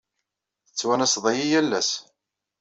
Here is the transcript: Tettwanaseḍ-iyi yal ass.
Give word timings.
Tettwanaseḍ-iyi 0.65 1.45
yal 1.51 1.69
ass. 1.79 1.91